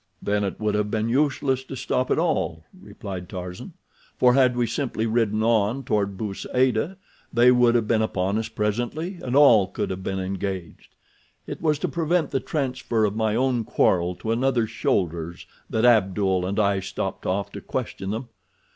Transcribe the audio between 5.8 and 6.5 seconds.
toward Bou